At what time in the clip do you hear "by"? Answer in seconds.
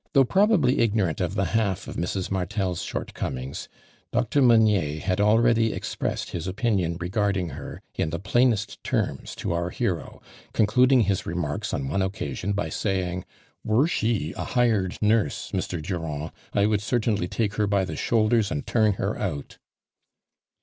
12.53-12.67, 17.67-17.85